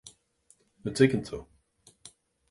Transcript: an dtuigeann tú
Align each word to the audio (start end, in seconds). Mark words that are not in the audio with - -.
an 0.87 0.93
dtuigeann 0.95 1.21
tú 1.27 1.41